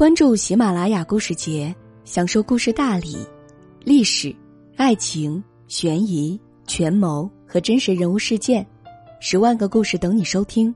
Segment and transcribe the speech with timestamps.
[0.00, 1.76] 关注喜马拉雅故事节，
[2.06, 3.18] 享受故事大礼、
[3.84, 4.34] 历史、
[4.74, 8.66] 爱情、悬疑、权谋和真实人物事件，
[9.20, 10.74] 十万个故事等你收听。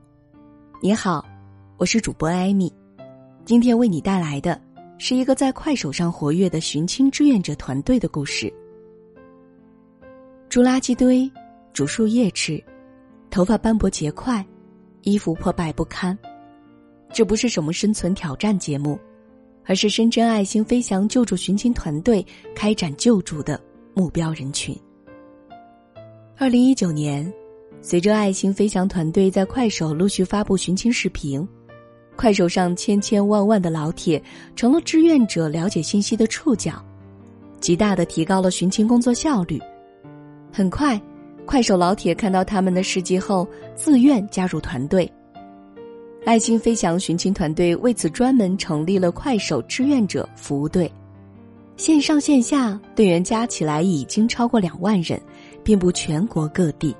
[0.79, 1.25] 你好，
[1.77, 2.71] 我是主播艾米，
[3.45, 4.61] 今天为你带来的
[4.99, 8.53] 是一个在快手上活跃的寻亲志愿者团队的故事。
[10.49, 11.27] 猪垃圾堆，
[11.73, 12.63] 煮树叶吃，
[13.31, 14.45] 头发斑驳结块，
[15.01, 16.15] 衣服破败不堪。
[17.11, 18.99] 这不是什么生存挑战节目。
[19.65, 23.59] 而是深圳爱心飞翔救助寻亲团队开展救助的
[23.93, 24.75] 目标人群。
[26.37, 27.31] 二零一九年，
[27.81, 31.47] 随着爱心飞翔团队在快手陆续发布寻亲视频，
[32.15, 34.21] 快手上千千万万的老铁
[34.55, 36.83] 成了志愿者了解信息的触角，
[37.59, 39.59] 极大的提高了寻亲工作效率。
[40.51, 41.01] 很快，
[41.45, 45.11] 快手老铁看到他们的事迹后，自愿加入团队。
[46.25, 50.91] 爱心飞翔寻亲团队为此专门成立了快手志愿者服务队，
[51.77, 55.21] 线上线下队员加起来已经超过两万人，
[55.63, 56.95] 遍布全国各地。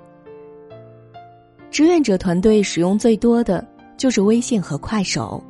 [1.72, 5.44] 志愿者团队使用最多的就是微信和快手，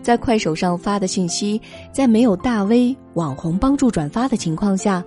[0.00, 5.04] 在快手上发的信息，在没有大 V 网红帮助转发的情况下，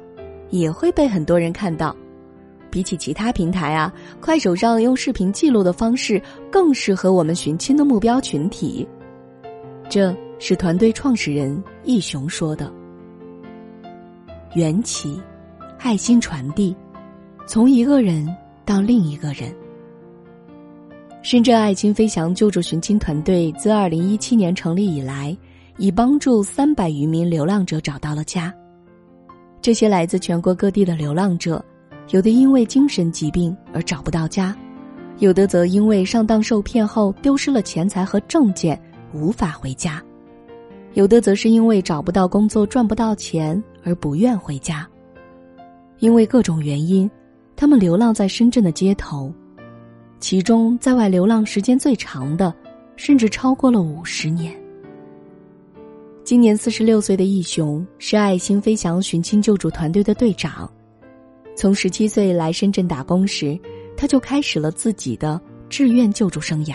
[0.50, 1.96] 也会被很多人看到。
[2.72, 6.20] 比起其他平台啊，快手上用视频记录的方式
[6.50, 8.88] 更适合我们寻亲的目标群体。
[9.90, 12.72] 这是团队创始人易雄说的。
[14.56, 15.22] 缘起，
[15.78, 16.76] 爱心传递，
[17.46, 18.28] 从一个人
[18.66, 19.54] 到另一个人。
[21.22, 25.38] 深圳爱心飞翔救助寻亲团队自二零一七年成立以来，
[25.78, 28.52] 已帮助三百余名流浪者找到了家。
[29.62, 31.64] 这些来自全国各地的流浪者。
[32.10, 34.56] 有的因为精神疾病而找不到家，
[35.20, 38.80] 有的则因为上当受骗后丢失了钱财和证件
[39.14, 40.02] 无法回家，
[40.94, 44.88] 有的则是因为找不到工作赚不到钱而不愿回家。
[46.00, 47.10] 因为各种原因，
[47.56, 49.32] 他们流浪在深圳的街头，
[50.20, 52.54] 其中在外流浪时间最长的，
[52.98, 54.54] 甚至超过了五十年。
[56.24, 60.70] 今年四十六岁的义雄是爱心飞翔寻亲救助团队的队长。
[61.62, 63.56] 从十七岁来深圳打工时，
[63.96, 65.40] 他就开始了自己的
[65.70, 66.74] 志愿救助生涯。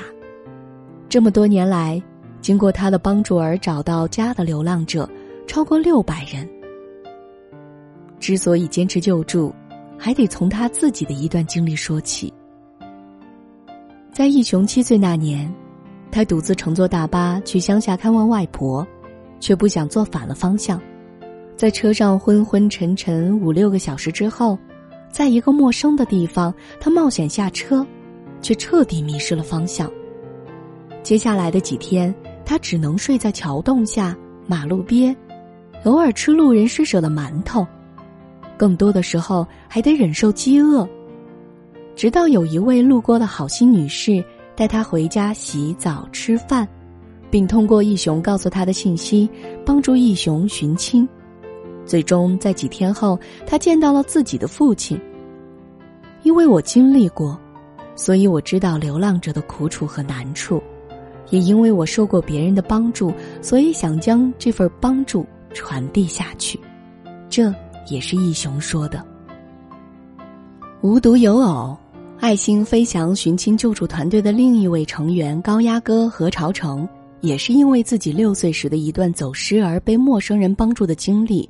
[1.08, 2.00] 这么多年来，
[2.40, 5.10] 经过他的帮助而找到家的流浪者
[5.44, 6.48] 超过六百人。
[8.20, 9.52] 之所以坚持救助，
[9.98, 12.32] 还得从他自己的一段经历说起。
[14.12, 15.52] 在义雄七岁那年，
[16.12, 18.86] 他独自乘坐大巴去乡下看望外婆，
[19.40, 20.80] 却不想坐反了方向。
[21.56, 24.56] 在车上昏昏沉沉五六个小时之后，
[25.16, 27.86] 在一个陌生的地方，他冒险下车，
[28.42, 29.90] 却彻底迷失了方向。
[31.02, 34.14] 接下来的几天，他只能睡在桥洞下、
[34.46, 35.16] 马路边，
[35.84, 37.66] 偶尔吃路人施舍的馒头，
[38.58, 40.86] 更多的时候还得忍受饥饿。
[41.94, 44.22] 直到有一位路过的好心女士
[44.54, 46.68] 带他回家洗澡吃饭，
[47.30, 49.26] 并通过义雄告诉他的信息，
[49.64, 51.08] 帮助义雄寻亲。
[51.86, 55.00] 最终，在几天后，他见到了自己的父亲。
[56.22, 57.38] 因为我经历过，
[57.94, 60.58] 所以我知道流浪者的苦楚和难处；
[61.30, 66.58] 也因为我受过别人的帮助，所以想将这份帮助传递下去。
[67.30, 67.54] 这
[67.88, 69.00] 也是义雄说的。
[70.80, 71.76] 无独有偶，
[72.18, 76.88] 爱心飞翔寻亲救助团队的另一位成员高压哥何朝成，
[77.20, 81.48] 也是因为自己六岁时的一段走失而被陌生人帮助的经历。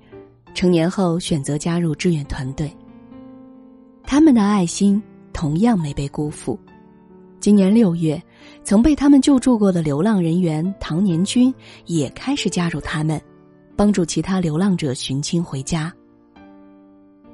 [0.57, 2.75] 成年后选择加入志愿团队，
[4.05, 5.01] 他们的爱心
[5.31, 6.59] 同样没被辜负。
[7.41, 8.21] 今年六月，
[8.65, 13.21] 曾被他们救助过的流浪人员唐年军也开始加入他们，
[13.77, 15.93] 帮助其他流浪者寻亲回家。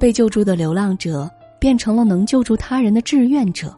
[0.01, 3.73] 被救助的流浪者变成了能救助他人的志愿者，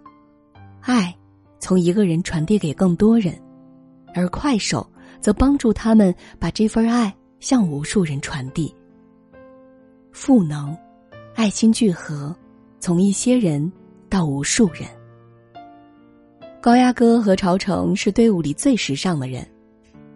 [0.80, 1.14] 爱
[1.60, 3.38] 从一个人传递给更多人，
[4.14, 4.90] 而快手
[5.20, 8.74] 则帮助他们把这份爱向无数人传递。
[10.14, 10.74] 赋能，
[11.34, 12.34] 爱心聚合，
[12.78, 13.70] 从一些人
[14.08, 14.84] 到无数人。
[16.62, 19.44] 高压哥和朝成是队伍里最时尚的人。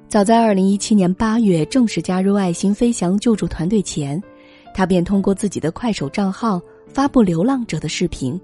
[0.07, 4.23] 早在二零一七年八月正式加入爱心飞翔救助团队前，
[4.73, 8.41] 他便通过自己的快手账号发布流浪者的视频，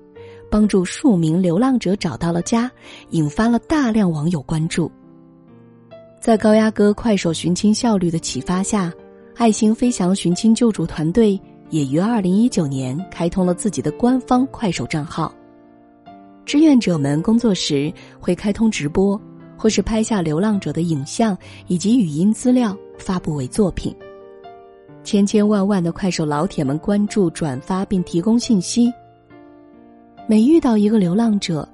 [0.50, 2.68] 帮助数名流浪者找到了家，
[3.10, 4.90] 引发了大量网友关注。
[6.20, 8.92] 在高压哥快手寻亲效率的启发下。
[9.36, 11.38] 爱心飞翔寻亲救助团队
[11.68, 15.34] 也于二零一九年开通了自己的官方快手账号。
[16.46, 19.20] 志愿者们工作时会开通直播，
[19.56, 21.36] 或是拍下流浪者的影像
[21.66, 23.94] 以及语音资料发布为作品。
[25.02, 28.90] 千千万万的快手老铁们关注、转发并提供信息。
[30.26, 31.68] 每遇到一个流浪者，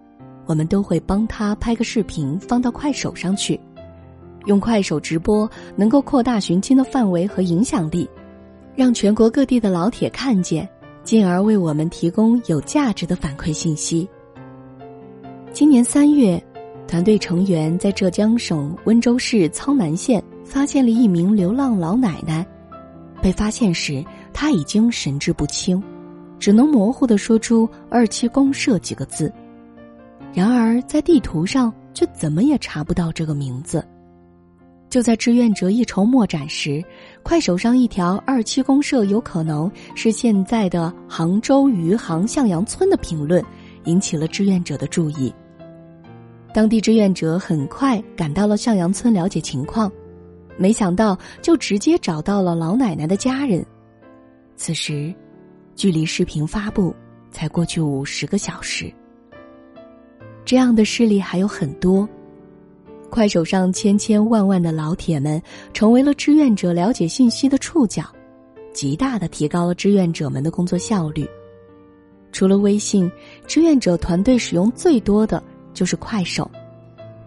[0.47, 3.61] 我们都会帮他拍个视频放到快手上去。
[4.47, 8.09] 用快手直播能够扩大寻亲的范围和影响力，
[8.75, 10.69] 让全国各地的老铁看见，
[11.03, 14.09] 进而为我们提供有价值的反馈信息。
[15.53, 16.43] 今年三月，
[16.87, 22.47] 团队成员在浙江省温州市苍南县发现了一名流浪老奶奶。
[23.21, 24.03] 被发现时，
[24.33, 25.83] 她已经神志不清，
[26.39, 29.31] 只能模糊的说出“二七公社”几个字。
[30.33, 33.85] 然而，在地图上却怎么也查不到这个名字。
[34.91, 36.85] 就在志愿者一筹莫展时，
[37.23, 43.43] 快手上一条“二七公社有可能是现在的杭州余杭向阳村”的评论，
[43.85, 45.33] 引起了志愿者的注意。
[46.53, 49.91] 当地志愿者很快赶到了向阳村了解情况，
[50.59, 53.65] 没想到就直接找到了老奶奶的家人。
[54.57, 55.15] 此时，
[55.77, 56.93] 距离视频发布
[57.31, 58.93] 才过去五十个小时。
[60.45, 62.09] 这样的事例还有很多。
[63.11, 65.43] 快手上千千万万的老铁们
[65.75, 68.05] 成为了志愿者了解信息的触角，
[68.73, 71.29] 极大的提高了志愿者们的工作效率。
[72.33, 73.11] 除了微信，
[73.47, 75.43] 志愿者团队使用最多的
[75.75, 76.49] 就是快手。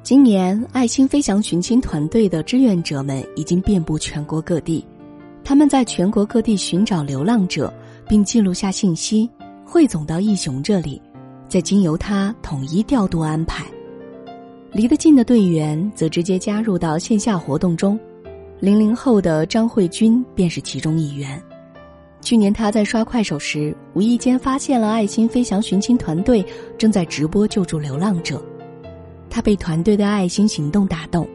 [0.01, 4.85] 今年爱心飞翔寻亲团队的志愿者们已经遍布全国各地，
[5.43, 7.71] 他们在全国各地寻找流浪者，
[8.07, 9.29] 并记录下信息，
[9.65, 11.01] 汇总到义雄这里，
[11.49, 13.65] 再经由他统一调度安排。
[14.73, 17.99] 离得近的队员则直接加入到线下活动中，
[18.59, 21.39] 零零后的张慧君便是其中一员。
[22.21, 26.43] 去年他在刷快手时，无意间发现了爱心飞翔寻亲团队
[26.75, 28.43] 正在直播救助流浪者，
[29.29, 31.27] 他被团队的爱心行动打动。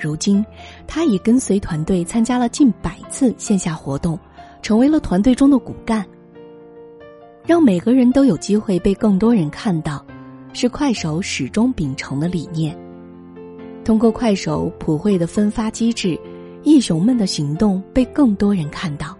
[0.00, 0.44] 如今，
[0.84, 4.18] 他已跟随团队参加了近百次线下活动，
[4.62, 6.04] 成为了团队中的骨干。
[7.46, 10.04] 让每个人都有机会被更多人看到。
[10.54, 12.74] 是快手始终秉承的理念。
[13.84, 16.18] 通过快手普惠的分发机制，
[16.62, 19.14] 义雄们的行动被更多人看到。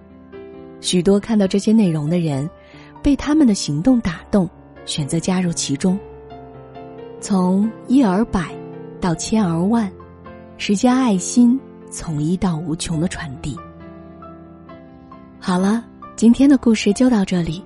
[0.80, 2.48] 许多看到这些内容的人，
[3.02, 4.48] 被他们的行动打动，
[4.86, 5.98] 选择加入其中。
[7.20, 8.54] 从一而百
[9.00, 9.90] 到千而万，
[10.56, 11.58] 是将爱心
[11.90, 13.58] 从一到无穷的传递。
[15.40, 15.84] 好了，
[16.16, 17.62] 今天的故事就到这里，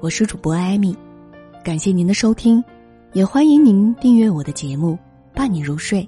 [0.00, 0.96] 我是主播艾米，
[1.62, 2.62] 感谢您的收听。
[3.14, 4.98] 也欢迎您订阅我的节目，
[5.32, 6.06] 伴你入睡，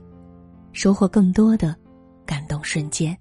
[0.73, 1.73] 收获更多的
[2.27, 3.17] 感动瞬间。